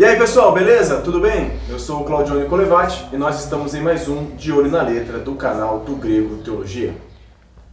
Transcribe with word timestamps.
E 0.00 0.04
aí 0.06 0.16
pessoal, 0.16 0.50
beleza? 0.52 1.02
Tudo 1.02 1.20
bem? 1.20 1.60
Eu 1.68 1.78
sou 1.78 2.00
o 2.00 2.04
Claudio 2.06 2.48
Colevati 2.48 3.06
e 3.12 3.18
nós 3.18 3.38
estamos 3.38 3.74
em 3.74 3.82
mais 3.82 4.08
um 4.08 4.34
De 4.34 4.50
Olho 4.50 4.70
na 4.70 4.80
Letra 4.80 5.18
do 5.18 5.34
canal 5.34 5.80
do 5.80 5.94
Grego 5.94 6.38
Teologia. 6.38 6.94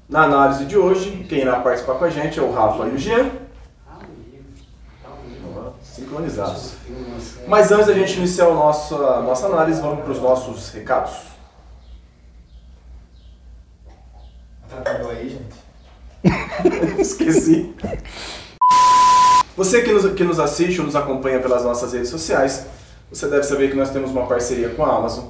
Na 0.09 0.23
análise 0.23 0.65
de 0.65 0.77
hoje, 0.77 1.25
quem 1.29 1.39
irá 1.39 1.61
participar 1.61 1.93
com 1.93 2.03
a 2.03 2.09
gente 2.09 2.37
é 2.37 2.43
o 2.43 2.51
Rafa 2.51 2.85
e 2.87 2.95
o 2.95 2.97
Jean. 2.97 3.31
Sincronizados. 5.81 6.73
Mas 7.47 7.71
antes 7.71 7.87
da 7.87 7.93
gente 7.93 8.17
iniciar 8.17 8.47
a 8.47 8.53
nossa, 8.53 8.95
a 8.95 9.21
nossa 9.21 9.47
análise, 9.47 9.79
vamos 9.79 10.03
para 10.03 10.11
os 10.11 10.19
nossos 10.19 10.69
recados. 10.71 11.13
Atrapalhou 14.69 15.11
aí, 15.11 15.29
gente. 15.29 16.99
Esqueci. 16.99 17.73
Você 19.57 19.81
que 19.81 19.91
nos, 19.91 20.05
que 20.13 20.23
nos 20.23 20.39
assiste 20.39 20.79
ou 20.79 20.85
nos 20.85 20.95
acompanha 20.95 21.39
pelas 21.39 21.63
nossas 21.63 21.91
redes 21.91 22.09
sociais, 22.09 22.67
você 23.11 23.27
deve 23.27 23.41
saber 23.41 23.71
que 23.71 23.75
nós 23.75 23.89
temos 23.89 24.11
uma 24.11 24.27
parceria 24.27 24.69
com 24.69 24.85
a 24.85 24.95
Amazon, 24.95 25.25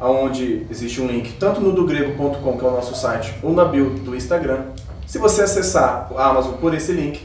onde 0.00 0.66
existe 0.68 1.00
um 1.00 1.06
link 1.06 1.34
tanto 1.38 1.60
no 1.60 1.70
dogrego.com, 1.70 2.58
que 2.58 2.64
é 2.64 2.68
o 2.68 2.72
nosso 2.72 2.96
site, 2.96 3.32
ou 3.44 3.52
na 3.52 3.64
bio 3.64 3.90
do 3.90 4.16
Instagram. 4.16 4.64
Se 5.06 5.18
você 5.18 5.42
acessar 5.42 6.10
a 6.16 6.30
Amazon 6.30 6.54
por 6.54 6.74
esse 6.74 6.90
link 6.90 7.24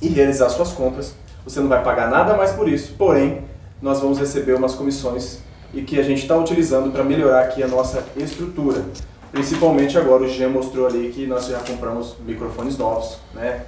e 0.00 0.08
realizar 0.08 0.48
suas 0.48 0.72
compras, 0.72 1.14
você 1.44 1.60
não 1.60 1.68
vai 1.68 1.82
pagar 1.84 2.08
nada 2.08 2.34
mais 2.34 2.52
por 2.52 2.66
isso, 2.66 2.94
porém, 2.96 3.42
nós 3.82 4.00
vamos 4.00 4.18
receber 4.18 4.54
umas 4.54 4.72
comissões 4.72 5.40
e 5.74 5.82
que 5.82 6.00
a 6.00 6.02
gente 6.02 6.22
está 6.22 6.34
utilizando 6.34 6.90
para 6.92 7.04
melhorar 7.04 7.42
aqui 7.42 7.62
a 7.62 7.68
nossa 7.68 8.02
estrutura. 8.16 8.82
Principalmente 9.30 9.98
agora, 9.98 10.22
o 10.22 10.28
Jean 10.28 10.48
mostrou 10.48 10.86
ali 10.86 11.10
que 11.10 11.26
nós 11.26 11.46
já 11.46 11.58
compramos 11.58 12.16
microfones 12.24 12.78
novos, 12.78 13.18
né? 13.34 13.66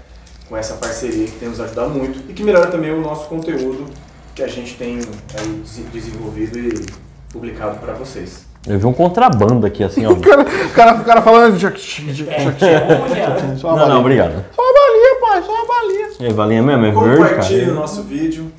Com 0.49 0.57
essa 0.57 0.75
parceria 0.75 1.27
que 1.27 1.33
tem 1.39 1.49
nos 1.49 1.61
ajudado 1.61 1.91
muito 1.91 2.31
e 2.31 2.33
que 2.33 2.43
melhora 2.43 2.69
também 2.69 2.93
o 2.93 3.01
nosso 3.01 3.29
conteúdo 3.29 3.87
que 4.35 4.43
a 4.43 4.49
gente 4.49 4.75
tem 4.77 4.99
aí 5.39 5.63
desenvolvido 5.93 6.59
e 6.59 6.87
publicado 7.33 7.79
para 7.79 7.95
vocês. 7.95 8.47
Eu 8.67 8.79
vi 8.79 8.87
um 8.87 8.93
contrabando 8.93 9.65
aqui, 9.65 9.85
assim, 9.85 10.05
ó. 10.05 10.13
O 10.13 10.21
cara, 10.21 10.43
o 10.43 10.71
cara, 10.73 10.95
o 10.97 11.05
cara 11.05 11.23
falando 11.23 11.57
de 11.57 11.67
Só 13.59 13.69
uma 13.69 13.79
Não, 13.79 13.89
não, 13.89 14.01
obrigado. 14.01 14.45
Só 14.55 14.63
uma 14.63 14.73
balinha, 14.73 15.21
pai, 15.21 15.43
só 15.43 15.53
uma 15.53 15.67
balinha. 15.67 16.09
É, 16.21 16.33
balinha 16.33 16.63
mesmo, 16.63 16.85
é 16.85 16.91
verde, 16.91 17.17
Compartilhe 17.17 17.61
cara. 17.61 17.73
o 17.73 17.75
nosso 17.77 18.03
vídeo. 18.03 18.51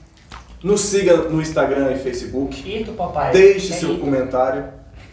Nos 0.64 0.82
siga 0.82 1.16
no 1.18 1.42
Instagram 1.42 1.92
e 1.92 2.00
Facebook. 2.00 2.82
Ito, 2.82 2.94
papai. 2.94 3.32
Deixe 3.32 3.74
É 3.74 3.76
seu 3.76 3.94
Ito. 3.94 4.00
comentário 4.00 4.64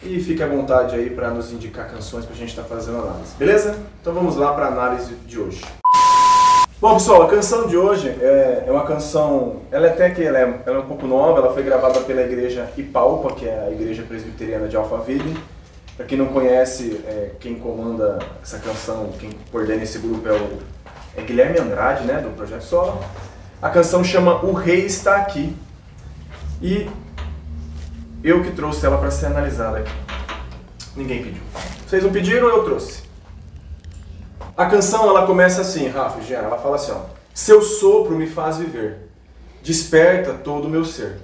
e 0.01 0.19
fique 0.19 0.41
à 0.41 0.47
vontade 0.47 0.95
aí 0.95 1.09
para 1.09 1.29
nos 1.29 1.51
indicar 1.51 1.89
canções 1.89 2.25
para 2.25 2.33
a 2.33 2.37
gente 2.37 2.49
estar 2.49 2.63
fazendo 2.63 2.97
análise. 2.97 3.35
Beleza? 3.37 3.75
Então 4.01 4.13
vamos 4.13 4.37
lá 4.37 4.53
para 4.53 4.65
a 4.65 4.69
análise 4.69 5.13
de 5.27 5.39
hoje. 5.39 5.61
Bom, 6.85 6.93
pessoal, 6.93 7.23
a 7.23 7.27
canção 7.27 7.65
de 7.65 7.75
hoje 7.75 8.09
é, 8.21 8.65
é 8.67 8.71
uma 8.71 8.85
canção. 8.85 9.55
Ela 9.71 9.87
é 9.87 9.89
até 9.89 10.11
que 10.11 10.21
ela 10.21 10.37
é, 10.37 10.61
ela 10.67 10.77
é 10.77 10.79
um 10.81 10.85
pouco 10.85 11.07
nova, 11.07 11.39
ela 11.39 11.51
foi 11.51 11.63
gravada 11.63 11.99
pela 12.01 12.21
igreja 12.21 12.69
Ipalpa, 12.77 13.33
que 13.33 13.47
é 13.47 13.65
a 13.67 13.71
igreja 13.71 14.03
presbiteriana 14.03 14.67
de 14.67 14.77
Alphaville. 14.77 15.35
Para 15.97 16.05
quem 16.05 16.15
não 16.15 16.27
conhece, 16.27 17.01
é, 17.07 17.31
quem 17.39 17.55
comanda 17.55 18.19
essa 18.39 18.59
canção, 18.59 19.09
quem 19.19 19.31
coordena 19.51 19.81
esse 19.81 19.97
grupo 19.97 20.29
é 20.29 20.33
o 20.33 20.59
é 21.17 21.23
Guilherme 21.23 21.57
Andrade, 21.57 22.05
né, 22.05 22.21
do 22.21 22.29
Projeto 22.35 22.61
Solo. 22.61 23.03
A 23.59 23.71
canção 23.71 24.03
chama 24.03 24.45
O 24.45 24.53
Rei 24.53 24.85
Está 24.85 25.15
Aqui. 25.15 25.57
E 26.61 26.87
eu 28.23 28.43
que 28.43 28.51
trouxe 28.51 28.85
ela 28.85 28.99
para 28.99 29.09
ser 29.09 29.25
analisada 29.25 29.79
aqui. 29.79 29.91
Ninguém 30.95 31.23
pediu. 31.23 31.41
Vocês 31.87 32.03
não 32.03 32.11
pediram, 32.11 32.47
eu 32.47 32.63
trouxe. 32.63 33.01
A 34.57 34.65
canção 34.67 35.09
ela 35.09 35.27
começa 35.27 35.59
assim, 35.59 35.87
Rafa, 35.89 36.21
Jean, 36.21 36.37
ela 36.37 36.57
fala 36.57 36.77
assim, 36.77 36.93
ó. 36.93 37.01
Seu 37.33 37.61
sopro 37.61 38.15
me 38.15 38.25
faz 38.25 38.57
viver, 38.57 39.09
desperta 39.61 40.33
todo 40.33 40.65
o 40.65 40.69
meu 40.69 40.85
ser. 40.85 41.17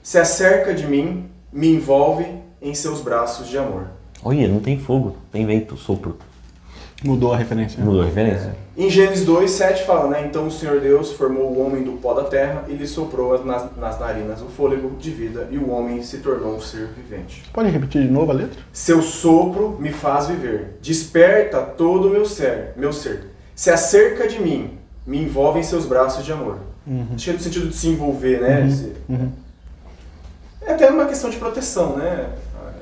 Se 0.00 0.16
acerca 0.16 0.72
de 0.72 0.86
mim, 0.86 1.28
me 1.52 1.74
envolve 1.74 2.24
em 2.62 2.72
seus 2.74 3.00
braços 3.00 3.48
de 3.48 3.58
amor. 3.58 3.88
Olha, 4.22 4.46
não 4.46 4.60
tem 4.60 4.78
fogo, 4.78 5.16
tem 5.32 5.44
vento, 5.44 5.76
sopro. 5.76 6.18
Mudou 7.04 7.32
a 7.32 7.36
referência. 7.36 7.82
Mudou 7.84 8.02
a 8.02 8.04
referência. 8.06 8.56
Em 8.76 8.90
Gênesis 8.90 9.24
2, 9.24 9.50
7 9.50 9.84
fala, 9.84 10.08
né? 10.10 10.26
Então 10.26 10.46
o 10.46 10.50
Senhor 10.50 10.80
Deus 10.80 11.12
formou 11.12 11.44
o 11.52 11.64
homem 11.64 11.82
do 11.84 11.92
pó 11.92 12.12
da 12.12 12.24
terra 12.24 12.64
e 12.68 12.72
lhe 12.72 12.86
soprou 12.88 13.44
nas, 13.44 13.66
nas 13.76 14.00
narinas 14.00 14.40
o 14.42 14.46
fôlego 14.46 14.90
de 14.98 15.10
vida 15.10 15.46
e 15.50 15.58
o 15.58 15.70
homem 15.70 16.02
se 16.02 16.18
tornou 16.18 16.56
um 16.56 16.60
ser 16.60 16.88
vivente. 16.88 17.44
Pode 17.52 17.70
repetir 17.70 18.02
de 18.02 18.08
novo 18.08 18.32
a 18.32 18.34
letra? 18.34 18.60
Seu 18.72 19.00
sopro 19.00 19.76
me 19.80 19.92
faz 19.92 20.26
viver, 20.26 20.76
desperta 20.82 21.60
todo 21.60 22.08
o 22.08 22.10
meu 22.10 22.24
ser, 22.26 22.72
meu 22.76 22.92
ser. 22.92 23.30
Se 23.54 23.70
acerca 23.70 24.26
de 24.26 24.40
mim, 24.40 24.78
me 25.06 25.22
envolve 25.22 25.60
em 25.60 25.64
seus 25.64 25.86
braços 25.86 26.24
de 26.24 26.32
amor. 26.32 26.58
Cheio 27.16 27.36
no 27.36 27.42
sentido 27.42 27.68
de 27.68 27.76
se 27.76 27.88
envolver, 27.88 28.40
né? 28.40 28.66
Esse- 28.66 28.92
Uhum. 29.08 29.30
É 30.62 30.72
até 30.72 30.90
uma 30.90 31.06
questão 31.06 31.30
de 31.30 31.36
proteção, 31.36 31.96
né? 31.96 32.28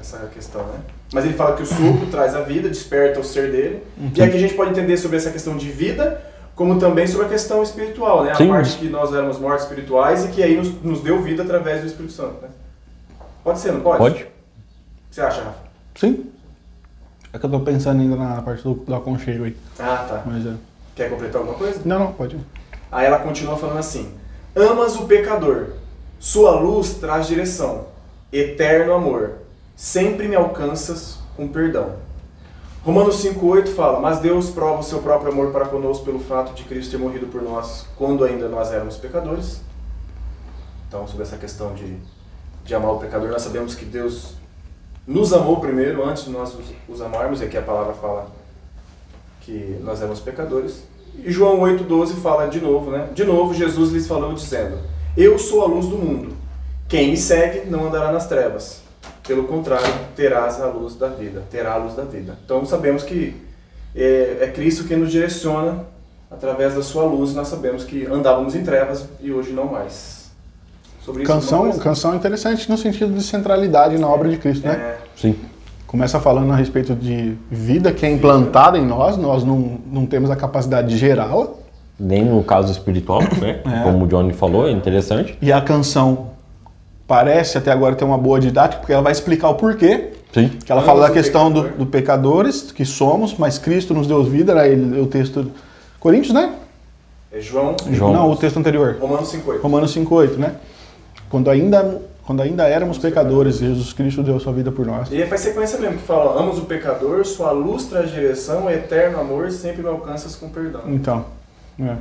Essa 0.01 0.19
questão, 0.33 0.63
né? 0.63 0.79
Mas 1.13 1.25
ele 1.25 1.35
fala 1.35 1.57
que 1.57 1.63
o 1.63 1.67
sopro 1.67 2.07
traz 2.11 2.35
a 2.35 2.41
vida, 2.41 2.69
desperta 2.69 3.21
o 3.21 3.25
ser 3.25 3.51
dele. 3.51 3.83
E 4.15 4.23
aqui 4.23 4.37
a 4.37 4.41
gente 4.41 4.55
pode 4.55 4.71
entender 4.71 4.97
sobre 4.97 5.17
essa 5.17 5.31
questão 5.31 5.57
de 5.57 5.71
vida, 5.71 6.21
como 6.55 6.79
também 6.79 7.07
sobre 7.07 7.27
a 7.27 7.29
questão 7.29 7.63
espiritual, 7.63 8.25
né? 8.25 8.33
A 8.33 8.35
Sim. 8.35 8.49
parte 8.49 8.77
que 8.79 8.89
nós 8.89 9.13
éramos 9.13 9.39
mortos 9.39 9.65
espirituais 9.65 10.25
e 10.25 10.29
que 10.29 10.43
aí 10.43 10.57
nos, 10.57 10.83
nos 10.83 11.01
deu 11.01 11.23
vida 11.23 11.43
através 11.43 11.83
do 11.83 11.87
Espírito 11.87 12.13
Santo, 12.13 12.43
né? 12.43 12.49
Pode 13.45 13.61
ser, 13.61 13.73
não 13.73 13.81
pode? 13.81 13.99
Pode? 13.99 14.23
O 14.23 14.27
que 14.27 15.15
você 15.15 15.21
acha, 15.21 15.43
Rafa? 15.43 15.59
Sim. 15.95 16.27
É 17.33 17.39
que 17.39 17.47
eu 17.47 17.51
tô 17.51 17.61
pensando 17.61 18.01
ainda 18.01 18.17
na 18.17 18.43
parte 18.43 18.63
do, 18.63 18.75
do 18.75 18.95
aconchego 18.95 19.45
aí. 19.45 19.57
Ah, 19.79 20.07
tá. 20.09 20.23
Mas 20.27 20.47
é. 20.47 20.55
Quer 20.95 21.11
completar 21.11 21.41
alguma 21.41 21.57
coisa? 21.57 21.81
Não, 21.85 21.99
não, 21.99 22.13
pode. 22.13 22.37
Aí 22.91 23.07
ela 23.07 23.19
continua 23.19 23.57
falando 23.57 23.79
assim: 23.79 24.11
Amas 24.55 24.97
o 24.97 25.07
pecador, 25.07 25.75
sua 26.19 26.59
luz 26.59 26.95
traz 26.95 27.27
direção, 27.27 27.89
eterno 28.33 28.95
amor, 28.95 29.33
sempre 29.77 30.27
me 30.27 30.35
alcanças 30.35 31.19
com 31.37 31.47
perdão. 31.47 31.97
Romanos 32.83 33.23
5,8 33.23 33.69
fala: 33.75 34.01
Mas 34.01 34.21
Deus 34.21 34.49
prova 34.51 34.81
o 34.81 34.83
seu 34.83 35.01
próprio 35.01 35.31
amor 35.31 35.53
para 35.53 35.67
conosco 35.67 36.05
pelo 36.05 36.19
fato 36.19 36.55
de 36.55 36.65
Cristo 36.65 36.93
ter 36.93 36.99
morrido 36.99 37.27
por 37.27 37.43
nós 37.43 37.87
quando 37.97 38.25
ainda 38.25 38.49
nós 38.49 38.73
éramos 38.73 38.97
pecadores. 38.97 39.61
Então, 40.89 41.07
sobre 41.07 41.25
essa 41.25 41.37
questão 41.37 41.75
de, 41.75 41.97
de 42.65 42.75
amar 42.75 42.93
o 42.93 42.99
pecador, 42.99 43.29
nós 43.29 43.43
sabemos 43.43 43.75
que 43.75 43.85
Deus 43.85 44.35
nos 45.07 45.33
amou 45.33 45.61
primeiro, 45.61 46.05
antes 46.05 46.25
de 46.25 46.31
nós 46.31 46.55
os, 46.55 46.73
os 46.89 47.01
amarmos, 47.03 47.41
e 47.41 47.45
aqui 47.45 47.59
a 47.59 47.63
palavra 47.63 47.93
fala 47.93 48.29
que 49.41 49.79
nós 49.83 50.01
éramos 50.01 50.21
pecadores. 50.21 50.85
E 51.19 51.31
João 51.31 51.61
8,12 51.61 52.21
fala 52.23 52.47
de 52.47 52.61
novo, 52.61 52.91
né? 52.91 53.09
De 53.13 53.25
novo, 53.25 53.53
Jesus 53.53 53.91
lhes 53.91 54.07
falou 54.07 54.33
dizendo: 54.33 54.79
Eu 55.17 55.39
sou 55.39 55.63
a 55.63 55.67
luz 55.67 55.87
do 55.87 55.99
mundo. 55.99 56.37
Quem 56.89 57.11
me 57.11 57.17
segue 57.17 57.69
não 57.69 57.87
andará 57.87 58.13
nas 58.13 58.29
trevas. 58.29 58.86
Pelo 59.27 59.45
contrário, 59.45 59.93
terás 60.15 60.61
a 60.61 60.67
luz 60.67 60.95
da 60.95 61.09
vida. 61.09 61.43
Terá 61.51 61.75
a 61.75 61.77
luz 61.77 61.95
da 61.95 62.05
vida. 62.05 62.37
Então 62.45 62.65
sabemos 62.65 63.03
que 63.03 63.37
é, 63.95 64.39
é 64.43 64.47
Cristo 64.49 64.85
quem 64.85 64.97
nos 64.97 65.11
direciona 65.11 65.85
através 66.31 66.75
da 66.75 66.83
sua 66.83 67.05
luz. 67.05 67.35
Nós 67.35 67.49
sabemos 67.49 67.85
que 67.85 68.07
andávamos 68.07 68.55
em 68.55 68.63
trevas 68.63 69.07
e 69.21 69.33
hoje 69.33 69.53
não 69.53 69.67
mais. 69.67 70.31
Sobre 71.05 71.23
isso, 71.23 71.33
Canção, 71.33 71.61
coisa? 71.61 71.81
canção 71.81 72.15
interessante 72.15 72.69
no 72.69 72.77
sentido 72.77 73.13
de 73.15 73.23
centralidade 73.23 73.97
na 73.97 74.09
obra 74.09 74.29
de 74.29 74.39
Cristo, 74.39 74.67
né? 74.67 74.75
É, 74.75 74.99
Sim. 75.17 75.37
Começa 75.87 76.19
falando 76.19 76.53
a 76.53 76.57
respeito 76.57 76.97
de 76.97 77.37
vida 77.49 77.93
que 77.93 78.05
é 78.05 78.11
implantada 78.11 78.77
em 78.77 78.85
nós, 78.85 79.17
nós 79.17 79.45
não, 79.45 79.79
não 79.87 80.05
temos 80.05 80.31
a 80.31 80.37
capacidade 80.37 80.89
de 80.89 80.97
gerá-la. 80.97 81.49
Nem 81.99 82.25
no 82.25 82.43
caso 82.43 82.73
espiritual, 82.73 83.21
né? 83.41 83.61
É. 83.65 83.83
Como 83.85 84.05
o 84.05 84.09
Johnny 84.09 84.33
falou, 84.33 84.69
é 84.69 84.73
interessante. 84.73 85.39
E 85.41 85.53
a 85.53 85.61
canção 85.61 86.31
parece 87.07 87.59
até 87.59 87.71
agora 87.71 87.95
ter 87.95 88.05
uma 88.05 88.19
boa 88.19 88.41
didática, 88.41 88.81
porque 88.81 88.93
ela 88.93 89.03
vai 89.03 89.13
explicar 89.13 89.49
o 89.51 89.55
porquê. 89.55 90.13
Sim. 90.33 90.51
Que 90.65 90.71
ela 90.71 90.83
fala 90.83 91.09
da 91.09 91.11
questão 91.13 91.51
do, 91.51 91.63
pecador. 91.63 91.79
do 91.79 91.87
pecadores 91.87 92.73
que 92.73 92.85
somos, 92.85 93.37
mas 93.39 93.59
Cristo 93.59 93.95
nos 93.95 94.07
deu 94.07 94.23
vida, 94.25 94.53
era 94.53 94.69
ele, 94.69 95.01
o 95.01 95.07
texto. 95.07 95.51
Coríntios, 95.99 96.35
né? 96.35 96.53
é 97.37 97.41
João, 97.41 97.77
João. 97.91 98.13
Não, 98.13 98.31
o 98.31 98.37
texto 98.37 98.59
anterior. 98.59 98.97
Romanos 99.01 99.33
5,8. 99.33 99.61
Romanos 99.61 99.95
5,8, 99.95 100.37
né? 100.37 100.55
Quando 101.29 101.51
ainda, 101.51 102.01
quando 102.25 102.41
ainda 102.41 102.67
éramos 102.67 102.99
pecadores, 102.99 103.59
Jesus 103.59 103.93
Cristo 103.93 104.23
deu 104.23 104.39
sua 104.41 104.53
vida 104.53 104.73
por 104.73 104.87
nós. 104.87 105.11
E 105.11 105.23
aí 105.23 105.29
faz 105.29 105.43
sequência 105.43 105.79
mesmo, 105.79 105.99
que 105.99 106.05
fala, 106.05 106.41
amos 106.41 106.59
o 106.59 106.63
pecador, 106.63 107.25
sua 107.25 107.51
luz 107.51 107.87
traz 107.87 108.11
direção, 108.11 108.71
eterno 108.71 109.21
amor, 109.21 109.51
sempre 109.51 109.83
me 109.83 109.89
alcanças 109.89 110.35
com 110.35 110.49
perdão. 110.49 110.83
Então, 110.87 111.27
é. 111.81 111.97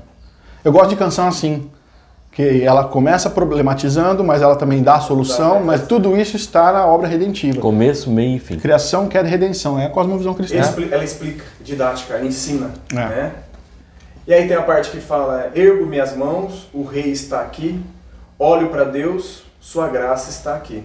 eu 0.63 0.71
gosto 0.71 0.89
de 0.89 0.95
canção 0.95 1.27
assim, 1.27 1.69
que 2.35 2.61
ela 2.61 2.83
começa 2.83 3.29
problematizando, 3.29 4.21
mas 4.21 4.41
ela 4.41 4.57
também 4.57 4.83
dá 4.83 4.95
a 4.95 4.99
solução, 4.99 5.63
mas 5.63 5.87
tudo 5.87 6.17
isso 6.17 6.35
está 6.35 6.73
na 6.73 6.85
obra 6.85 7.07
redentiva. 7.07 7.61
Começo, 7.61 8.11
meio 8.11 8.35
e 8.35 8.39
fim. 8.39 8.59
Criação 8.59 9.07
quer 9.07 9.23
redenção, 9.23 9.79
é 9.79 9.85
a 9.85 9.89
cosmovisão 9.89 10.33
cristã. 10.33 10.57
Ela 10.91 11.03
explica, 11.05 11.45
didática, 11.63 12.15
ela 12.15 12.25
ensina, 12.25 12.71
É. 12.91 12.95
né? 12.95 13.31
E 14.27 14.33
aí 14.33 14.47
tem 14.49 14.57
a 14.57 14.61
parte 14.61 14.91
que 14.91 14.99
fala, 14.99 15.49
ergo 15.55 15.85
minhas 15.85 16.13
mãos, 16.13 16.67
o 16.73 16.83
rei 16.83 17.09
está 17.09 17.39
aqui, 17.39 17.79
olho 18.37 18.67
para 18.67 18.83
Deus, 18.83 19.43
sua 19.61 19.87
graça 19.87 20.29
está 20.29 20.55
aqui. 20.55 20.83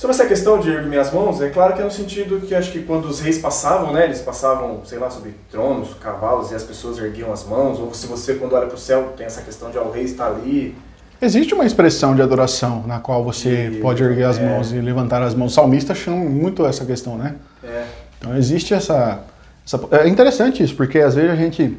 Sobre 0.00 0.14
essa 0.16 0.24
questão 0.24 0.58
de 0.58 0.70
erguer 0.70 0.86
minhas 0.88 1.12
mãos, 1.12 1.42
é 1.42 1.50
claro 1.50 1.74
que 1.74 1.82
é 1.82 1.84
no 1.84 1.90
sentido 1.90 2.40
que 2.40 2.54
acho 2.54 2.72
que 2.72 2.80
quando 2.80 3.04
os 3.04 3.20
reis 3.20 3.36
passavam, 3.36 3.92
né, 3.92 4.04
eles 4.06 4.22
passavam, 4.22 4.80
sei 4.86 4.98
lá, 4.98 5.10
sobre 5.10 5.34
tronos, 5.50 5.92
cavalos, 5.92 6.50
e 6.50 6.54
as 6.54 6.62
pessoas 6.62 6.96
erguiam 6.96 7.30
as 7.30 7.44
mãos, 7.44 7.78
ou 7.78 7.92
se 7.92 8.06
você 8.06 8.32
quando 8.36 8.54
olha 8.54 8.66
para 8.66 8.76
o 8.76 8.78
céu 8.78 9.12
tem 9.14 9.26
essa 9.26 9.42
questão 9.42 9.70
de 9.70 9.76
ah, 9.76 9.82
o 9.82 9.90
rei 9.90 10.04
está 10.04 10.26
ali, 10.26 10.74
Existe 11.20 11.52
uma 11.52 11.66
expressão 11.66 12.14
de 12.16 12.22
adoração 12.22 12.82
na 12.86 12.98
qual 12.98 13.22
você 13.22 13.66
E- 13.66 13.80
pode 13.82 14.02
erguer 14.02 14.24
as 14.24 14.38
é. 14.38 14.42
mãos 14.42 14.72
e 14.72 14.80
levantar 14.80 15.20
as 15.22 15.34
mãos. 15.34 15.52
O 15.52 15.54
salmista 15.54 15.94
chama 15.94 16.16
muito 16.24 16.64
essa 16.64 16.82
questão, 16.86 17.18
né? 17.18 17.34
É. 17.62 17.84
Então 18.18 18.34
existe 18.38 18.72
essa, 18.72 19.20
essa- 19.66 19.78
É 19.90 20.08
interessante 20.08 20.62
isso, 20.62 20.74
porque 20.74 20.98
às 20.98 21.14
vezes 21.14 21.30
a 21.30 21.36
gente. 21.36 21.76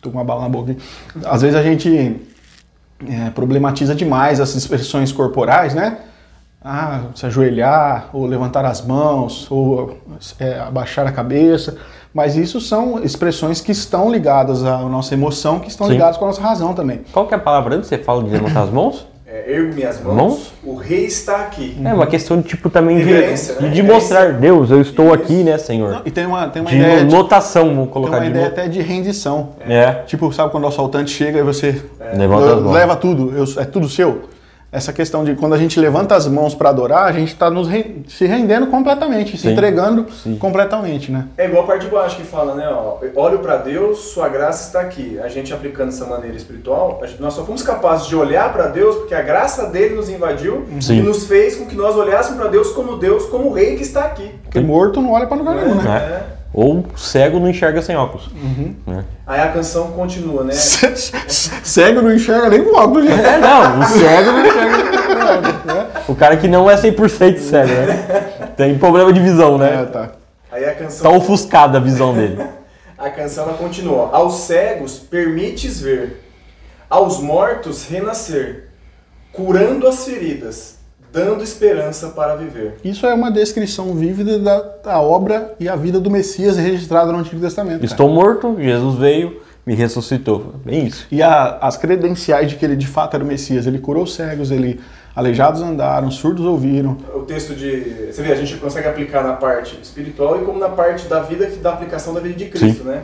Tô 0.00 0.10
com 0.12 0.18
uma 0.18 0.22
bala 0.24 0.42
na 0.42 0.48
boca 0.48 0.70
aqui. 0.70 0.80
Às 1.24 1.42
vezes 1.42 1.56
a 1.56 1.62
gente 1.64 2.20
é, 3.08 3.30
problematiza 3.30 3.96
demais 3.96 4.40
as 4.40 4.54
expressões 4.54 5.10
corporais, 5.10 5.74
né? 5.74 5.98
Ah, 6.70 7.00
se 7.14 7.24
ajoelhar, 7.24 8.10
ou 8.12 8.26
levantar 8.26 8.62
as 8.66 8.84
mãos, 8.84 9.46
ou 9.50 9.96
é, 10.38 10.58
abaixar 10.58 11.06
a 11.06 11.12
cabeça. 11.12 11.76
Mas 12.12 12.36
isso 12.36 12.60
são 12.60 13.02
expressões 13.02 13.58
que 13.62 13.72
estão 13.72 14.10
ligadas 14.12 14.62
à 14.62 14.76
nossa 14.80 15.14
emoção, 15.14 15.60
que 15.60 15.68
estão 15.68 15.86
Sim. 15.86 15.94
ligadas 15.94 16.18
com 16.18 16.24
a 16.26 16.28
nossa 16.28 16.42
razão 16.42 16.74
também. 16.74 17.00
Qual 17.10 17.26
que 17.26 17.32
é 17.32 17.38
a 17.38 17.40
palavra 17.40 17.74
antes? 17.76 17.88
Você 17.88 17.96
fala 17.96 18.22
de 18.22 18.28
levantar 18.28 18.64
as 18.64 18.70
mãos? 18.70 19.06
É, 19.26 19.50
ergo 19.50 19.74
minhas 19.74 19.98
mãos, 20.02 20.14
Mãos? 20.16 20.52
o 20.62 20.74
rei 20.74 21.04
está 21.06 21.36
aqui. 21.36 21.78
É 21.82 21.94
uma 21.94 22.06
questão 22.06 22.38
de 22.38 22.48
tipo 22.48 22.68
também 22.68 22.96
de, 22.98 23.04
Reverência, 23.04 23.54
né? 23.60 23.68
de, 23.68 23.74
de 23.74 23.82
mostrar, 23.82 24.32
Deus, 24.34 24.70
eu 24.70 24.80
estou 24.82 25.06
Isso. 25.06 25.14
aqui, 25.14 25.44
né, 25.44 25.56
Senhor? 25.58 26.02
E 26.04 26.10
tem 26.10 26.26
uma, 26.26 26.48
tem 26.48 26.60
uma 26.62 26.70
De 26.70 26.76
ideia, 26.78 27.04
de, 27.04 27.14
notação, 27.14 27.64
vamos 27.68 27.84
tem 27.84 27.92
colocar 27.92 28.16
uma 28.16 28.24
de 28.24 28.30
ideia 28.30 28.46
até 28.46 28.68
de 28.68 28.80
rendição. 28.82 29.50
É, 29.60 29.92
Tipo, 30.06 30.30
sabe 30.32 30.50
quando 30.50 30.64
o 30.64 30.68
assaltante 30.68 31.10
chega 31.10 31.38
e 31.38 31.42
você 31.42 31.82
levanta 32.14 32.54
as 32.56 32.62
mãos. 32.62 32.72
leva 32.74 32.94
tudo, 32.96 33.32
eu- 33.36 33.62
é 33.62 33.64
tudo 33.66 33.86
seu? 33.88 34.22
Essa 34.70 34.92
questão 34.92 35.24
de 35.24 35.34
quando 35.34 35.54
a 35.54 35.58
gente 35.58 35.80
levanta 35.80 36.14
as 36.14 36.26
mãos 36.26 36.54
para 36.54 36.68
adorar, 36.68 37.06
a 37.06 37.12
gente 37.12 37.28
está 37.28 37.48
nos 37.48 37.66
re- 37.66 38.02
se 38.06 38.26
rendendo 38.26 38.66
completamente, 38.66 39.30
se 39.38 39.44
Sim. 39.44 39.52
entregando 39.52 40.04
Sim. 40.12 40.36
completamente, 40.36 41.10
né? 41.10 41.24
É 41.38 41.46
igual 41.46 41.64
a 41.64 41.66
parte 41.66 41.86
de 41.86 41.90
baixo 41.90 42.16
que 42.16 42.22
fala, 42.24 42.54
né? 42.54 42.68
Ó, 42.70 42.98
olho 43.16 43.38
para 43.38 43.56
Deus, 43.56 43.98
sua 44.12 44.28
graça 44.28 44.66
está 44.66 44.80
aqui. 44.82 45.18
A 45.20 45.28
gente 45.28 45.54
aplicando 45.54 45.88
essa 45.88 46.04
maneira 46.04 46.36
espiritual, 46.36 47.00
a 47.02 47.06
gente- 47.06 47.18
nós 47.20 47.32
só 47.32 47.44
fomos 47.46 47.62
capazes 47.62 48.08
de 48.08 48.14
olhar 48.14 48.52
para 48.52 48.66
Deus 48.66 48.96
porque 48.96 49.14
a 49.14 49.22
graça 49.22 49.70
dele 49.70 49.94
nos 49.94 50.10
invadiu 50.10 50.66
Sim. 50.82 50.98
e 50.98 51.02
nos 51.02 51.26
fez 51.26 51.56
com 51.56 51.64
que 51.64 51.74
nós 51.74 51.96
olhássemos 51.96 52.38
para 52.38 52.50
Deus 52.50 52.70
como 52.72 52.98
Deus, 52.98 53.24
como 53.24 53.48
o 53.48 53.52
rei 53.54 53.74
que 53.74 53.82
está 53.82 54.04
aqui. 54.04 54.30
Porque 54.44 54.60
morto 54.60 55.00
não 55.00 55.12
olha 55.12 55.26
para 55.26 55.38
lugar 55.38 55.54
nenhum, 55.56 55.76
né? 55.76 56.24
É. 56.34 56.37
Ou 56.52 56.84
cego 56.96 57.38
não 57.38 57.48
enxerga 57.50 57.82
sem 57.82 57.94
óculos. 57.94 58.26
Uhum. 58.28 58.74
Né? 58.86 59.04
Aí 59.26 59.40
a 59.40 59.48
canção 59.52 59.92
continua, 59.92 60.42
né? 60.44 60.54
Cego 61.62 62.00
não 62.00 62.12
enxerga 62.14 62.48
nem 62.48 62.64
com 62.64 62.74
óculos, 62.74 63.06
gente. 63.06 63.20
É, 63.20 63.38
não, 63.38 63.80
o 63.80 63.84
cego 63.84 64.32
não 64.32 64.46
enxerga 64.46 64.76
sem 64.76 65.22
óculos. 65.22 65.64
né? 65.66 65.86
O 66.08 66.14
cara 66.14 66.36
que 66.38 66.48
não 66.48 66.70
é 66.70 66.74
100% 66.76 67.38
cego, 67.38 67.68
né? 67.68 68.50
Tem 68.56 68.78
problema 68.78 69.12
de 69.12 69.20
visão, 69.20 69.56
É, 69.62 69.76
né? 69.76 69.84
tá. 69.84 70.12
Aí 70.50 70.64
a 70.64 70.74
canção, 70.74 71.10
Tá 71.10 71.16
ofuscada 71.16 71.76
a 71.76 71.80
visão 71.80 72.14
dele. 72.14 72.42
a 72.96 73.10
canção 73.10 73.44
ela 73.44 73.58
continua. 73.58 74.08
Aos 74.12 74.40
cegos 74.40 74.98
permites 74.98 75.80
ver, 75.80 76.24
aos 76.88 77.20
mortos 77.20 77.86
renascer, 77.86 78.70
curando 79.32 79.86
as 79.86 80.04
feridas, 80.06 80.77
dando 81.24 81.42
esperança 81.42 82.08
para 82.08 82.36
viver. 82.36 82.74
Isso 82.84 83.06
é 83.06 83.12
uma 83.14 83.30
descrição 83.30 83.92
vívida 83.94 84.38
da, 84.38 84.60
da 84.84 85.00
obra 85.00 85.54
e 85.58 85.68
a 85.68 85.74
vida 85.76 85.98
do 85.98 86.10
Messias 86.10 86.56
registrada 86.56 87.10
no 87.12 87.18
Antigo 87.18 87.40
Testamento. 87.40 87.76
cara. 87.80 87.86
Estou 87.86 88.08
morto, 88.08 88.56
Jesus 88.58 88.96
veio, 88.98 89.40
me 89.66 89.74
ressuscitou. 89.74 90.54
Bem 90.64 90.86
isso. 90.86 91.06
E 91.10 91.22
a- 91.22 91.58
as 91.60 91.76
credenciais 91.76 92.50
de 92.50 92.56
que 92.56 92.64
ele 92.64 92.76
de 92.76 92.86
fato 92.86 93.14
era 93.14 93.24
o 93.24 93.26
Messias. 93.26 93.66
Ele 93.66 93.78
curou 93.78 94.06
cegos, 94.06 94.50
ele 94.50 94.80
aleijados 95.14 95.60
andaram, 95.62 96.10
surdos 96.10 96.44
ouviram. 96.46 96.96
o 97.14 97.20
texto 97.20 97.54
de. 97.54 98.06
Você 98.12 98.22
vê, 98.22 98.32
a 98.32 98.36
gente 98.36 98.56
consegue 98.56 98.86
aplicar 98.86 99.22
na 99.24 99.32
parte 99.32 99.78
espiritual 99.82 100.40
e 100.40 100.44
como 100.44 100.58
na 100.58 100.68
parte 100.68 101.08
da 101.08 101.20
vida, 101.20 101.46
que- 101.46 101.56
da 101.56 101.72
aplicação 101.72 102.14
da 102.14 102.20
vida 102.20 102.34
de 102.36 102.46
Cristo, 102.46 102.84
né? 102.84 103.02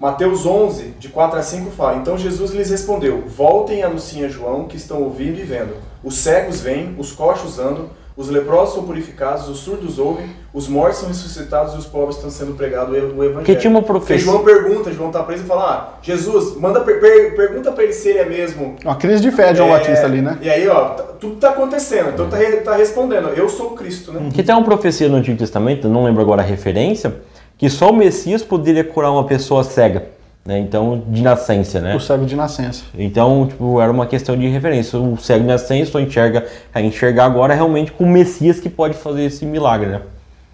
Mateus 0.00 0.46
11, 0.46 0.94
de 0.98 1.08
4 1.08 1.38
a 1.38 1.42
5 1.42 1.70
fala: 1.72 1.96
Então 1.96 2.16
Jesus 2.16 2.52
lhes 2.52 2.70
respondeu: 2.70 3.24
Voltem 3.26 3.80
e 3.80 3.82
anunciem 3.82 4.24
a 4.24 4.28
João 4.28 4.64
que 4.66 4.76
estão 4.76 5.02
ouvindo 5.02 5.38
e 5.38 5.42
vendo. 5.42 5.74
Os 6.04 6.16
cegos 6.18 6.60
vêm, 6.60 6.94
os 6.96 7.10
coxos 7.10 7.58
andam, 7.58 7.86
os 8.16 8.28
leprosos 8.28 8.74
são 8.74 8.84
purificados, 8.84 9.48
os 9.48 9.58
surdos 9.58 9.98
ouvem, 9.98 10.30
os 10.54 10.68
mortos 10.68 10.98
são 11.00 11.08
ressuscitados 11.08 11.74
e 11.74 11.78
os 11.78 11.86
pobres 11.86 12.14
estão 12.16 12.30
sendo 12.30 12.54
pregados 12.54 12.92
o 12.92 12.96
evangelho. 12.96 13.32
Porque 13.34 13.56
tinha 13.56 13.70
uma 13.70 13.82
profecia. 13.82 14.18
João 14.24 14.44
pergunta, 14.44 14.92
João 14.92 15.10
tá 15.10 15.24
preso 15.24 15.42
e 15.42 15.46
fala: 15.46 15.64
ah, 15.64 15.98
Jesus, 16.00 16.56
manda 16.56 16.80
per- 16.82 17.00
per- 17.00 17.34
pergunta 17.34 17.72
para 17.72 17.82
ele 17.82 17.92
se 17.92 18.08
ele 18.10 18.18
é 18.20 18.24
mesmo 18.24 18.76
Uma 18.84 18.94
crise 18.94 19.20
de 19.20 19.32
fé 19.32 19.50
de 19.50 19.58
João 19.58 19.70
é, 19.74 19.78
Batista 19.80 20.06
ali, 20.06 20.22
né? 20.22 20.38
E 20.40 20.48
aí, 20.48 20.68
ó, 20.68 20.90
tá- 20.90 21.02
tudo 21.18 21.34
tá 21.36 21.50
acontecendo. 21.50 22.10
Então 22.10 22.28
tá, 22.28 22.36
re- 22.36 22.58
tá 22.58 22.76
respondendo, 22.76 23.30
eu 23.30 23.48
sou 23.48 23.72
o 23.72 23.74
Cristo, 23.74 24.12
né? 24.12 24.30
Que 24.32 24.44
tem 24.44 24.54
uma 24.54 24.64
profecia 24.64 25.08
no 25.08 25.16
Antigo 25.16 25.36
Testamento, 25.36 25.88
não 25.88 26.04
lembro 26.04 26.22
agora 26.22 26.40
a 26.42 26.44
referência, 26.44 27.16
que 27.58 27.68
só 27.68 27.90
o 27.90 27.92
Messias 27.92 28.42
poderia 28.42 28.84
curar 28.84 29.10
uma 29.10 29.24
pessoa 29.24 29.62
cega, 29.64 30.06
né? 30.46 30.58
Então, 30.58 31.02
de 31.08 31.20
nascença, 31.22 31.80
né? 31.80 31.94
O 31.94 32.00
cego 32.00 32.24
de 32.24 32.34
nascença. 32.36 32.84
Então, 32.96 33.46
tipo, 33.48 33.80
era 33.80 33.90
uma 33.92 34.06
questão 34.06 34.36
de 34.36 34.46
referência. 34.48 34.98
O 34.98 35.18
cego 35.18 35.40
de 35.40 35.48
nascença 35.48 35.90
só 35.90 36.00
enxerga, 36.00 36.46
a 36.72 36.80
enxergar 36.80 37.24
agora 37.26 37.52
realmente 37.54 37.92
com 37.92 38.04
o 38.04 38.08
Messias 38.08 38.58
que 38.60 38.70
pode 38.70 38.94
fazer 38.94 39.24
esse 39.24 39.44
milagre, 39.44 39.88
né? 39.88 40.00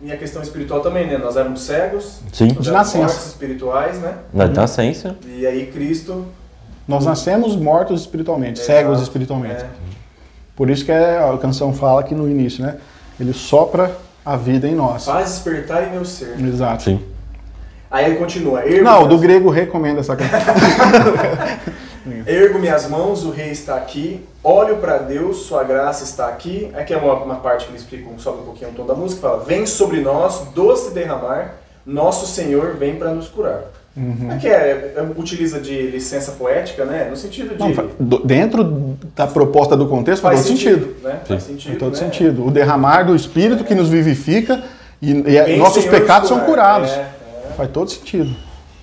E 0.02 0.10
a 0.10 0.16
questão 0.16 0.42
espiritual 0.42 0.80
também, 0.80 1.06
né? 1.06 1.16
Nós 1.18 1.36
éramos 1.36 1.60
cegos, 1.62 2.20
Sim. 2.32 2.48
nós 2.48 2.58
De 2.64 2.68
éramos 2.68 2.72
nascença. 2.72 2.98
mortos 3.04 3.26
espirituais, 3.26 3.98
né? 4.00 4.14
Na 4.32 4.46
nascença. 4.48 5.16
E 5.26 5.46
aí 5.46 5.66
Cristo... 5.66 6.26
Nós 6.86 7.06
nascemos 7.06 7.56
mortos 7.56 8.02
espiritualmente, 8.02 8.60
é, 8.60 8.64
cegos 8.64 9.00
espiritualmente. 9.00 9.62
é, 9.62 9.66
Por 10.54 10.68
isso 10.68 10.84
que 10.84 10.92
é- 10.92 11.16
a 11.18 11.38
canção 11.38 11.72
fala 11.72 12.00
aqui 12.00 12.14
no 12.14 12.28
início, 12.28 12.62
né? 12.62 12.76
Ele 13.18 13.32
sopra 13.32 13.96
a 14.24 14.36
vida 14.36 14.66
em 14.66 14.74
nós. 14.74 15.04
Faz 15.04 15.30
despertar 15.30 15.88
em 15.88 15.90
meu 15.90 16.04
ser. 16.04 16.38
Exato. 16.40 16.84
Sim. 16.84 17.04
Aí 17.90 18.06
ele 18.06 18.16
continua. 18.16 18.66
Ergo 18.66 18.84
Não, 18.84 19.04
o 19.04 19.06
do 19.06 19.18
grego 19.18 19.50
recomenda 19.50 20.00
essa 20.00 20.16
canção. 20.16 20.38
Ergo 22.26 22.58
minhas 22.58 22.88
mãos, 22.88 23.24
o 23.24 23.30
rei 23.30 23.50
está 23.50 23.76
aqui. 23.76 24.26
Olho 24.42 24.76
para 24.78 24.98
Deus, 24.98 25.46
sua 25.46 25.64
graça 25.64 26.04
está 26.04 26.28
aqui. 26.28 26.70
Aqui 26.74 26.92
é 26.92 26.96
uma, 26.96 27.14
uma 27.14 27.36
parte 27.36 27.66
que 27.66 27.70
eles 27.70 27.82
explicam, 27.82 28.18
sobe 28.18 28.42
um 28.42 28.44
pouquinho 28.44 28.70
o 28.70 28.74
tom 28.74 28.84
da 28.84 28.94
música. 28.94 29.22
Fala, 29.22 29.44
vem 29.44 29.64
sobre 29.64 30.00
nós, 30.00 30.48
doce 30.54 30.92
derramar. 30.92 31.54
Nosso 31.86 32.26
Senhor 32.26 32.76
vem 32.76 32.96
para 32.96 33.10
nos 33.10 33.28
curar. 33.28 33.64
Uhum. 33.96 34.28
Aqui 34.30 34.48
é, 34.48 34.94
é- 34.96 35.06
utiliza 35.16 35.60
de 35.60 35.82
licença 35.88 36.32
poética, 36.32 36.84
né? 36.84 37.06
No 37.08 37.16
sentido 37.16 37.54
de... 37.54 37.58
Não, 37.58 38.20
dentro 38.24 38.96
da 39.14 39.26
proposta 39.26 39.76
do 39.76 39.86
contexto 39.86 40.22
faz, 40.22 40.40
todo 40.40 40.48
sentido. 40.48 40.96
né? 41.02 41.20
Faz 41.24 41.42
sentido, 41.44 41.68
Faz 41.68 41.78
todo 41.78 41.92
né? 41.92 41.98
sentido. 41.98 42.46
O 42.46 42.50
derramar 42.50 43.04
do 43.04 43.14
Espírito 43.14 43.62
que 43.62 43.74
nos 43.74 43.88
vivifica 43.88 44.64
e, 45.00 45.12
e 45.12 45.36
é- 45.36 45.56
nossos 45.56 45.84
pecados 45.86 46.28
são 46.28 46.40
curados. 46.40 46.90
É, 46.90 46.94
é. 46.94 47.52
Faz 47.56 47.70
todo 47.70 47.88
sentido. 47.88 48.34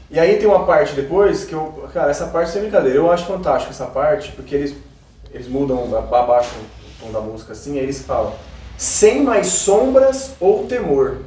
E 0.09 0.19
aí 0.19 0.37
tem 0.37 0.47
uma 0.47 0.65
parte 0.65 0.93
depois 0.93 1.45
que 1.45 1.53
eu. 1.53 1.89
Cara, 1.93 2.11
essa 2.11 2.27
parte 2.27 2.51
sem 2.51 2.61
brincadeira. 2.61 2.97
Eu 2.97 3.11
acho 3.11 3.25
fantástico 3.25 3.71
essa 3.71 3.85
parte, 3.85 4.31
porque 4.33 4.55
eles, 4.55 4.75
eles 5.33 5.47
mudam 5.47 5.83
abaixo 6.13 6.49
o 7.01 7.05
tom 7.05 7.11
da 7.13 7.21
música 7.21 7.53
assim, 7.53 7.77
aí 7.77 7.83
eles 7.83 8.01
falam: 8.01 8.33
Sem 8.77 9.23
mais 9.23 9.47
sombras 9.47 10.31
ou 10.39 10.65
temor, 10.65 11.19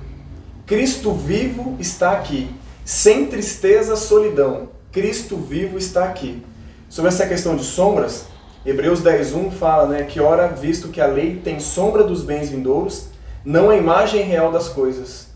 Cristo 0.67 1.13
vivo 1.13 1.77
está 1.79 2.13
aqui. 2.13 2.49
Sem 2.85 3.27
tristeza, 3.29 3.97
solidão, 3.97 4.69
Cristo 4.93 5.39
vivo 5.39 5.79
está 5.79 6.05
aqui. 6.05 6.45
Sobre 6.87 7.09
essa 7.09 7.27
questão 7.27 7.57
de 7.57 7.65
sombras, 7.65 8.27
Hebreus 8.65 9.03
10.1 9.03 9.53
fala 9.53 9.89
né, 9.89 10.03
que, 10.03 10.21
ora, 10.21 10.49
visto 10.49 10.89
que 10.89 11.01
a 11.01 11.07
lei 11.07 11.41
tem 11.43 11.59
sombra 11.59 12.05
dos 12.05 12.23
bens 12.23 12.51
vindouros, 12.51 13.09
não 13.43 13.71
a 13.71 13.77
imagem 13.77 14.23
real 14.23 14.53
das 14.53 14.69
coisas. 14.69 15.29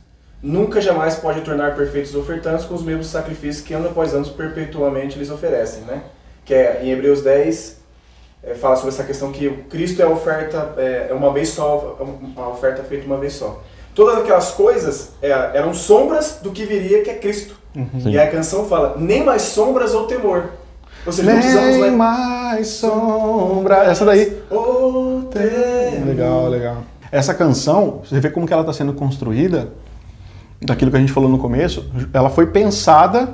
Nunca 0.43 0.79
jamais 0.79 1.17
pode 1.17 1.41
tornar 1.41 1.75
perfeitos 1.75 2.15
os 2.15 2.21
ofertantes 2.21 2.67
com 2.67 2.75
os 2.75 2.83
mesmos 2.83 3.07
sacrifícios 3.07 3.67
que 3.67 3.73
ano 3.73 3.89
após 3.89 4.13
ano 4.13 4.29
perpetuamente 4.29 5.19
lhes 5.19 5.31
oferecem. 5.31 5.85
Né? 5.85 6.03
Que 6.45 6.53
é, 6.53 6.81
em 6.85 6.91
Hebreus 6.91 7.23
10, 7.23 7.79
é, 8.43 8.55
fala 8.57 8.77
sobre 8.77 8.91
essa 8.91 9.05
questão 9.05 9.33
que 9.33 9.49
Cristo 9.71 10.03
é 10.03 10.07
oferta, 10.07 10.75
é, 10.77 11.07
é 11.09 11.15
uma 11.15 11.33
vez 11.33 11.49
só, 11.49 11.97
uma 11.99 12.51
oferta 12.51 12.83
feita 12.83 13.07
uma 13.07 13.17
vez 13.17 13.33
só. 13.33 13.63
Todas 13.99 14.19
aquelas 14.19 14.53
coisas 14.53 15.11
é, 15.21 15.29
eram 15.55 15.75
sombras 15.75 16.39
do 16.41 16.53
que 16.53 16.65
viria, 16.65 17.03
que 17.03 17.11
é 17.11 17.15
Cristo. 17.15 17.57
Sim. 17.75 18.11
E 18.11 18.17
a 18.17 18.31
canção 18.31 18.65
fala, 18.67 18.95
nem 18.97 19.25
mais 19.25 19.43
sombras 19.43 19.93
ou 19.93 20.05
temor. 20.07 20.51
Ou 21.05 21.13
seja, 21.13 21.29
não 21.29 21.37
precisamos 21.41 21.71
Nem 21.71 21.91
mais... 21.91 21.97
mais 21.97 22.69
sombra. 22.69 23.79
Essa 23.87 24.05
daí. 24.05 24.41
Ou 24.49 25.23
temor. 25.23 26.07
Legal, 26.07 26.49
legal. 26.49 26.77
Essa 27.11 27.35
canção, 27.35 28.03
você 28.05 28.21
vê 28.21 28.31
como 28.31 28.47
que 28.47 28.53
ela 28.53 28.63
está 28.63 28.73
sendo 28.73 28.93
construída, 28.93 29.73
daquilo 30.63 30.93
que 30.93 30.97
a 30.97 31.01
gente 31.01 31.13
falou 31.13 31.29
no 31.29 31.39
começo, 31.39 31.91
ela 32.15 32.31
foi 32.31 32.47
pensada 32.47 33.29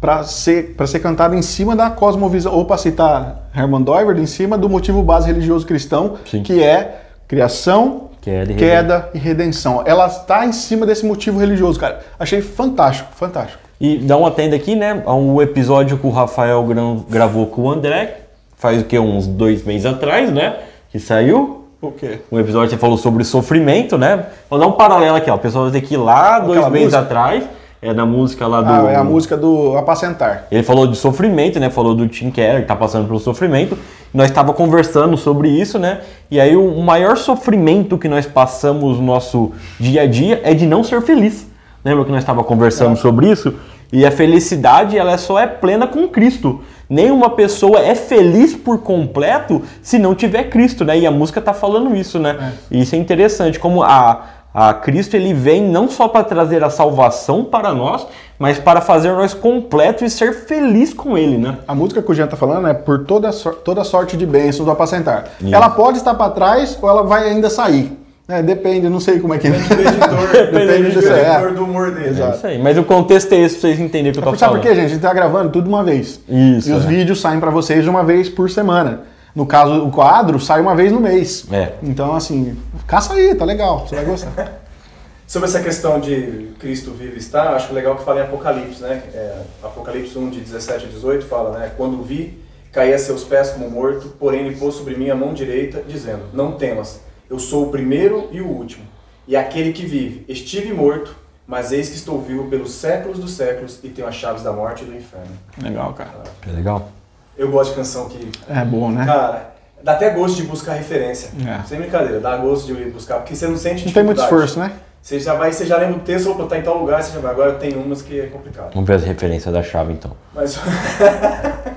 para 0.00 0.24
ser, 0.24 0.74
pra 0.74 0.88
ser 0.88 0.98
cantada 0.98 1.36
em 1.36 1.42
cima 1.42 1.76
da 1.76 1.90
cosmovisão, 1.90 2.52
ou 2.52 2.64
para 2.64 2.76
citar 2.76 3.48
Herman 3.54 3.82
Doiver, 3.82 4.18
em 4.18 4.26
cima 4.26 4.58
do 4.58 4.68
motivo 4.68 5.00
base 5.00 5.28
religioso 5.28 5.64
cristão, 5.64 6.16
Sim. 6.28 6.42
que 6.42 6.60
é 6.60 7.02
criação, 7.28 8.07
Queda 8.28 8.52
e 8.52 8.54
queda 8.56 9.08
e 9.14 9.18
redenção. 9.18 9.82
Ela 9.86 10.06
está 10.06 10.44
em 10.44 10.52
cima 10.52 10.84
desse 10.84 11.06
motivo 11.06 11.38
religioso, 11.38 11.78
cara. 11.80 12.00
Achei 12.18 12.42
fantástico, 12.42 13.08
fantástico. 13.14 13.58
E 13.80 13.96
dá 13.98 14.16
uma 14.16 14.30
tenda 14.30 14.56
aqui, 14.56 14.74
né? 14.74 15.02
Um 15.06 15.40
episódio 15.40 15.96
que 15.98 16.06
o 16.06 16.10
Rafael 16.10 16.62
gra- 16.64 16.82
gravou 17.08 17.46
com 17.46 17.62
o 17.62 17.70
André, 17.70 18.22
faz 18.56 18.82
o 18.82 18.84
que? 18.84 18.98
Uns 18.98 19.26
dois 19.26 19.64
meses 19.64 19.86
atrás, 19.86 20.30
né? 20.32 20.56
Que 20.90 20.98
saiu. 20.98 21.64
O 21.80 21.92
quê? 21.92 22.18
Um 22.30 22.38
episódio 22.40 22.68
que 22.70 22.74
você 22.74 22.80
falou 22.80 22.98
sobre 22.98 23.22
sofrimento, 23.22 23.96
né? 23.96 24.26
Vou 24.50 24.58
dar 24.58 24.66
um 24.66 24.72
paralelo 24.72 25.16
aqui, 25.16 25.30
ó. 25.30 25.36
O 25.36 25.38
pessoal 25.38 25.70
vai 25.70 25.80
ter 25.80 25.86
que 25.86 25.94
ir 25.94 25.98
lá 25.98 26.40
dois 26.40 26.58
Aquela 26.58 26.70
meses 26.70 26.86
música? 26.86 27.02
atrás 27.02 27.44
É 27.80 27.92
na 27.94 28.04
música 28.04 28.46
lá 28.48 28.60
do. 28.60 28.88
Ah, 28.88 28.90
é 28.90 28.96
a 28.96 29.04
música 29.04 29.36
do 29.36 29.76
Apacentar. 29.78 30.46
Ele 30.50 30.64
falou 30.64 30.88
de 30.88 30.96
sofrimento, 30.96 31.60
né? 31.60 31.70
Falou 31.70 31.94
do 31.94 32.08
Tim 32.08 32.32
Keller, 32.32 32.62
que 32.62 32.66
tá 32.66 32.74
passando 32.74 33.06
pelo 33.06 33.20
sofrimento. 33.20 33.78
Nós 34.12 34.30
estava 34.30 34.52
conversando 34.52 35.16
sobre 35.16 35.48
isso, 35.48 35.78
né? 35.78 36.00
E 36.30 36.40
aí 36.40 36.56
o 36.56 36.80
maior 36.80 37.16
sofrimento 37.16 37.98
que 37.98 38.08
nós 38.08 38.26
passamos 38.26 38.98
no 38.98 39.04
nosso 39.04 39.52
dia 39.78 40.02
a 40.02 40.06
dia 40.06 40.40
é 40.42 40.54
de 40.54 40.66
não 40.66 40.82
ser 40.82 41.02
feliz. 41.02 41.46
Lembra 41.84 42.04
que 42.04 42.10
nós 42.10 42.20
estava 42.20 42.42
conversando 42.42 42.96
sobre 42.96 43.30
isso? 43.30 43.54
E 43.92 44.04
a 44.04 44.10
felicidade, 44.10 44.98
ela 44.98 45.16
só 45.16 45.38
é 45.38 45.46
plena 45.46 45.86
com 45.86 46.08
Cristo. 46.08 46.60
Nenhuma 46.88 47.30
pessoa 47.30 47.80
é 47.80 47.94
feliz 47.94 48.54
por 48.54 48.78
completo 48.78 49.62
se 49.82 49.98
não 49.98 50.14
tiver 50.14 50.44
Cristo, 50.44 50.84
né? 50.84 50.98
E 50.98 51.06
a 51.06 51.10
música 51.10 51.40
tá 51.40 51.54
falando 51.54 51.94
isso, 51.96 52.18
né? 52.18 52.54
E 52.70 52.82
isso 52.82 52.94
é 52.94 52.98
interessante, 52.98 53.58
como 53.58 53.82
a, 53.82 54.22
a 54.68 54.74
Cristo 54.74 55.14
ele 55.14 55.32
vem 55.32 55.62
não 55.62 55.88
só 55.88 56.08
para 56.08 56.24
trazer 56.24 56.64
a 56.64 56.70
salvação 56.70 57.44
para 57.44 57.72
nós, 57.72 58.06
mas 58.38 58.58
para 58.58 58.80
fazer 58.80 59.12
nós 59.12 59.32
completos 59.34 60.02
e 60.02 60.10
ser 60.10 60.32
feliz 60.32 60.92
com 60.92 61.16
Ele, 61.16 61.38
né? 61.38 61.58
A 61.66 61.74
música 61.74 62.02
que 62.02 62.10
o 62.10 62.14
Jean 62.14 62.26
tá 62.26 62.36
falando 62.36 62.66
é 62.66 62.74
por 62.74 63.04
toda, 63.04 63.30
toda 63.64 63.84
sorte 63.84 64.16
de 64.16 64.24
bênçãos 64.26 64.64
do 64.66 64.70
apacentar. 64.70 65.24
Isso. 65.40 65.54
Ela 65.54 65.70
pode 65.70 65.98
estar 65.98 66.14
para 66.14 66.30
trás 66.30 66.78
ou 66.80 66.88
ela 66.88 67.02
vai 67.02 67.28
ainda 67.28 67.48
sair. 67.50 67.96
É, 68.28 68.42
depende, 68.42 68.88
não 68.90 69.00
sei 69.00 69.20
como 69.20 69.32
é 69.32 69.38
que 69.38 69.46
é. 69.48 69.50
Depende 69.52 69.74
do 69.74 69.80
editor, 69.88 70.28
Depende 70.32 70.66
depende 70.66 70.90
do 71.00 71.08
é. 71.08 71.30
editor 71.32 71.54
do 71.54 71.64
humor 71.64 71.90
dele. 71.92 72.06
É 72.06 72.10
Exato. 72.10 72.36
isso 72.36 72.46
aí. 72.46 72.58
Mas 72.62 72.76
o 72.76 72.84
contexto 72.84 73.32
é 73.32 73.38
esse 73.38 73.54
pra 73.58 73.68
vocês 73.68 73.80
entenderem 73.80 74.10
o 74.10 74.12
que 74.12 74.18
eu 74.18 74.22
tô 74.22 74.30
Sabe 74.30 74.38
falando. 74.40 74.60
por 74.60 74.68
quê, 74.68 74.74
gente? 74.74 74.84
A 74.84 74.88
gente 74.88 75.00
tá 75.00 75.14
gravando 75.14 75.48
tudo 75.50 75.64
de 75.64 75.70
uma 75.70 75.82
vez. 75.82 76.20
Isso, 76.28 76.68
E 76.68 76.72
os 76.72 76.84
é. 76.84 76.88
vídeos 76.88 77.20
saem 77.20 77.40
para 77.40 77.50
vocês 77.50 77.82
de 77.84 77.88
uma 77.88 78.04
vez 78.04 78.28
por 78.28 78.50
semana. 78.50 79.00
No 79.38 79.46
caso, 79.46 79.86
o 79.86 79.92
quadro 79.92 80.40
sai 80.40 80.60
uma 80.60 80.74
vez 80.74 80.90
no 80.90 80.98
mês. 80.98 81.46
É. 81.52 81.74
Então, 81.80 82.12
assim, 82.12 82.60
caça 82.88 83.14
aí, 83.14 83.36
tá 83.36 83.44
legal, 83.44 83.86
você 83.86 83.94
vai 83.94 84.04
gostar. 84.04 84.32
Sobre 85.28 85.48
essa 85.48 85.62
questão 85.62 86.00
de 86.00 86.54
Cristo 86.58 86.90
vive 86.90 87.14
e 87.14 87.18
está, 87.18 87.50
acho 87.50 87.72
legal 87.72 87.94
que 87.94 88.02
fala 88.02 88.18
em 88.18 88.22
Apocalipse, 88.24 88.82
né? 88.82 89.00
É, 89.14 89.42
Apocalipse 89.62 90.18
1, 90.18 90.30
de 90.30 90.40
17 90.40 90.86
a 90.86 90.88
18, 90.88 91.24
fala, 91.24 91.56
né? 91.56 91.70
Quando 91.76 92.02
vi, 92.02 92.42
caí 92.72 92.92
a 92.92 92.98
seus 92.98 93.22
pés 93.22 93.50
como 93.50 93.70
morto, 93.70 94.08
porém 94.18 94.44
ele 94.44 94.56
pôs 94.56 94.74
sobre 94.74 94.96
mim 94.96 95.08
a 95.08 95.14
mão 95.14 95.32
direita, 95.32 95.84
dizendo, 95.86 96.24
não 96.32 96.56
temas, 96.56 97.00
eu 97.30 97.38
sou 97.38 97.68
o 97.68 97.70
primeiro 97.70 98.28
e 98.32 98.40
o 98.40 98.46
último, 98.48 98.84
e 99.28 99.36
aquele 99.36 99.72
que 99.72 99.86
vive. 99.86 100.24
Estive 100.26 100.72
morto, 100.72 101.14
mas 101.46 101.70
eis 101.70 101.88
que 101.88 101.94
estou 101.94 102.20
vivo 102.20 102.48
pelos 102.48 102.72
séculos 102.72 103.20
dos 103.20 103.30
séculos 103.30 103.78
e 103.84 103.88
tenho 103.88 104.08
as 104.08 104.16
chaves 104.16 104.42
da 104.42 104.52
morte 104.52 104.82
e 104.82 104.86
do 104.86 104.96
inferno. 104.96 105.30
Legal, 105.62 105.92
cara. 105.92 106.24
É 106.44 106.50
legal. 106.50 106.90
Eu 107.38 107.50
gosto 107.50 107.70
de 107.70 107.76
canção 107.76 108.08
que, 108.08 108.30
É 108.50 108.64
bom, 108.64 108.90
né? 108.90 109.06
cara, 109.06 109.54
dá 109.82 109.92
até 109.92 110.10
gosto 110.10 110.36
de 110.36 110.42
buscar 110.42 110.72
referência. 110.72 111.30
É. 111.46 111.64
Sem 111.66 111.78
brincadeira, 111.78 112.18
dá 112.18 112.36
gosto 112.36 112.66
de 112.66 112.72
ir 112.72 112.90
buscar, 112.90 113.18
porque 113.18 113.36
você 113.36 113.46
não 113.46 113.56
sente 113.56 113.86
Não 113.86 113.92
tem 113.92 114.02
muito 114.02 114.20
esforço, 114.20 114.58
né? 114.58 114.72
Você 115.00 115.20
já 115.20 115.34
vai, 115.34 115.52
você 115.52 115.64
já 115.64 115.78
lembra 115.78 115.96
o 115.96 116.00
texto, 116.00 116.30
opa, 116.30 116.44
tá 116.46 116.58
em 116.58 116.62
tal 116.62 116.76
lugar, 116.76 117.02
você 117.02 117.12
já 117.14 117.20
vai. 117.20 117.30
Agora 117.30 117.54
tem 117.54 117.74
umas 117.76 118.02
que 118.02 118.20
é 118.20 118.26
complicado. 118.26 118.74
Vamos 118.74 118.86
ver 118.86 118.94
as 118.96 119.04
referências 119.04 119.54
da 119.54 119.62
chave 119.62 119.92
então. 119.92 120.10
Mas, 120.34 120.58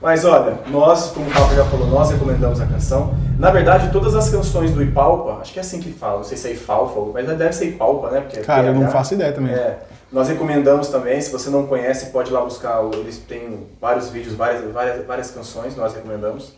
mas 0.00 0.24
olha, 0.24 0.58
nós, 0.68 1.10
como 1.12 1.26
o 1.28 1.32
Papa 1.32 1.54
já 1.54 1.64
falou, 1.64 1.86
nós 1.88 2.10
recomendamos 2.10 2.60
a 2.60 2.66
canção. 2.66 3.14
Na 3.38 3.50
verdade, 3.50 3.90
todas 3.92 4.14
as 4.14 4.28
canções 4.30 4.70
do 4.72 4.82
Ipalpa, 4.82 5.40
acho 5.40 5.52
que 5.52 5.58
é 5.58 5.62
assim 5.62 5.80
que 5.80 5.90
fala, 5.92 6.16
não 6.18 6.24
sei 6.24 6.36
se 6.36 6.48
é 6.48 6.52
Ifalfa, 6.52 7.00
mas 7.12 7.26
deve 7.26 7.52
ser 7.52 7.66
Ipalpa, 7.66 8.10
né? 8.10 8.20
Porque 8.20 8.38
é 8.38 8.42
Cara, 8.42 8.68
eu 8.68 8.74
não 8.74 8.88
faço 8.90 9.14
ideia 9.14 9.32
também. 9.32 9.52
É, 9.54 9.78
nós 10.12 10.28
recomendamos 10.28 10.88
também, 10.88 11.20
se 11.20 11.30
você 11.32 11.50
não 11.50 11.66
conhece, 11.66 12.06
pode 12.06 12.30
ir 12.30 12.32
lá 12.32 12.40
buscar, 12.42 12.80
o- 12.82 12.94
eles 12.94 13.18
têm 13.18 13.66
vários 13.80 14.08
vídeos, 14.08 14.34
várias, 14.34 14.62
várias, 14.72 15.04
várias 15.06 15.30
canções, 15.30 15.76
nós 15.76 15.94
recomendamos. 15.94 16.54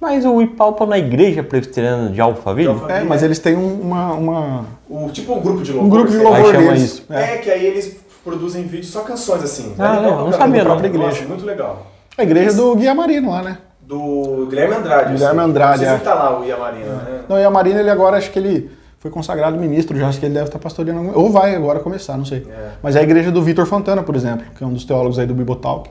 Mas 0.00 0.24
o 0.24 0.42
Ipalpa 0.42 0.84
na 0.84 0.98
igreja 0.98 1.44
presbiteriana 1.44 2.10
de 2.10 2.20
Alphaville? 2.20 2.68
De 2.68 2.74
Alphaville. 2.74 3.00
É, 3.00 3.04
mas 3.08 3.22
eles 3.22 3.38
têm 3.38 3.56
um- 3.56 3.80
uma, 3.82 4.12
uma- 4.14 4.64
O, 4.90 5.08
tipo 5.10 5.32
um 5.34 5.40
grupo 5.40 5.62
de 5.62 5.72
louvor. 5.72 5.86
um 5.86 5.90
grupo 5.90 6.10
de 6.10 6.18
louvor 6.18 6.52
chama 6.52 6.66
deles. 6.72 6.82
isso. 6.82 7.04
É. 7.08 7.36
que 7.36 7.48
aí 7.50 7.64
eles 7.64 7.96
produzem 8.24 8.64
vídeos 8.64 8.88
só 8.90 9.00
canções 9.02 9.44
assim. 9.44 9.74
Ah, 9.78 10.00
né? 10.00 10.02
não, 10.02 10.24
não 10.24 10.32
sabia, 10.32 10.58
da 10.58 10.64
não. 10.64 10.64
própria 10.72 10.88
Igreja. 10.88 11.06
igreja. 11.08 11.28
Muito 11.28 11.44
legal. 11.46 11.86
A 12.16 12.22
igreja 12.22 12.52
do 12.56 12.74
Guia 12.76 12.94
Marino 12.94 13.30
lá, 13.30 13.42
né? 13.42 13.58
Do 13.80 14.46
Guilherme 14.48 14.74
Andrade. 14.76 15.12
Guilherme. 15.14 15.40
Andrade, 15.40 15.78
Não 15.80 15.86
sei 15.86 15.94
é. 15.94 15.98
se 15.98 16.04
tá 16.04 16.14
lá 16.14 16.38
o 16.40 16.44
Iamarina, 16.44 16.94
né? 16.94 17.22
Não, 17.28 17.38
e 17.38 17.44
a 17.44 17.50
Marina, 17.50 17.80
ele 17.80 17.90
agora, 17.90 18.16
acho 18.16 18.30
que 18.30 18.38
ele 18.38 18.70
foi 19.00 19.10
consagrado 19.10 19.56
ministro 19.58 19.98
já, 19.98 20.08
acho 20.08 20.20
que 20.20 20.26
ele 20.26 20.34
deve 20.34 20.46
estar 20.46 20.58
pastoreando. 20.58 21.00
algum- 21.08 21.18
Ou 21.20 21.30
vai 21.30 21.54
agora 21.54 21.80
começar, 21.80 22.16
não 22.16 22.24
sei. 22.24 22.46
É. 22.48 22.70
Mas 22.82 22.96
é 22.96 23.00
a 23.00 23.02
igreja 23.02 23.30
do 23.30 23.42
Vitor 23.42 23.66
Fontana, 23.66 24.02
por 24.02 24.14
exemplo, 24.14 24.46
que 24.56 24.62
é 24.62 24.66
um 24.66 24.72
dos 24.72 24.84
teólogos 24.84 25.18
aí 25.18 25.26
do 25.26 25.34
Bibotalk. 25.34 25.90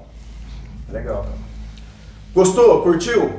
Legal. 0.89 1.25
Gostou? 2.33 2.81
Curtiu? 2.81 3.31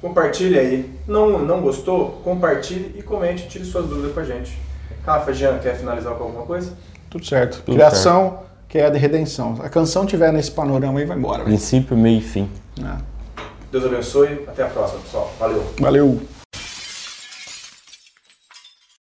Compartilhe 0.00 0.58
aí. 0.58 0.98
Não, 1.06 1.38
não 1.38 1.60
gostou? 1.60 2.20
Compartilhe 2.22 2.94
e 2.98 3.02
comente, 3.02 3.48
tire 3.48 3.64
suas 3.64 3.86
dúvidas 3.86 4.12
com 4.12 4.20
a 4.20 4.24
gente. 4.24 4.56
Rafa, 5.04 5.32
Jean, 5.32 5.58
quer 5.58 5.76
finalizar 5.76 6.14
com 6.14 6.24
alguma 6.24 6.44
coisa? 6.44 6.72
Tudo 7.08 7.24
certo. 7.24 7.62
Tudo 7.64 7.74
Criação, 7.74 8.40
queda 8.68 8.96
e 8.96 9.00
redenção. 9.00 9.56
A 9.62 9.68
canção 9.68 10.04
tiver 10.04 10.32
nesse 10.32 10.50
panorama 10.50 10.98
aí, 10.98 11.06
vai 11.06 11.16
embora. 11.16 11.44
Princípio, 11.44 11.96
meio 11.96 12.18
e 12.18 12.22
fim. 12.22 12.48
É. 12.80 12.96
Deus 13.72 13.84
abençoe. 13.84 14.44
Até 14.46 14.62
a 14.62 14.68
próxima, 14.68 15.00
pessoal. 15.00 15.32
Valeu. 15.38 15.64
Valeu. 15.78 16.37